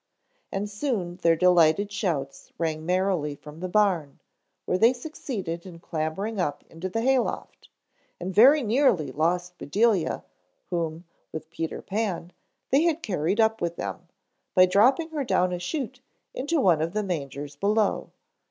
And 0.51 0.67
soon 0.67 1.17
their 1.17 1.35
delighted 1.35 1.91
shouts 1.91 2.51
rang 2.57 2.87
merrily 2.87 3.35
from 3.35 3.59
the 3.59 3.69
barn, 3.69 4.19
where 4.65 4.79
they 4.79 4.93
succeeded 4.93 5.63
in 5.63 5.77
clambering 5.77 6.39
up 6.39 6.63
into 6.71 6.89
the 6.89 7.01
hay 7.01 7.19
loft 7.19 7.69
and 8.19 8.33
very 8.33 8.63
nearly 8.63 9.11
lost 9.11 9.59
Bedelia 9.59 10.25
whom, 10.71 11.05
with 11.31 11.51
Peter 11.51 11.83
Pan, 11.83 12.33
they 12.71 12.81
had 12.81 13.03
carried 13.03 13.39
up 13.39 13.61
with 13.61 13.75
them, 13.75 14.07
by 14.55 14.65
dropping 14.65 15.11
her 15.11 15.23
down 15.23 15.53
a 15.53 15.59
chute 15.59 15.99
into 16.33 16.59
one 16.59 16.81
of 16.81 16.93
the 16.93 17.03
mangers 17.03 17.55
below. 17.55 18.09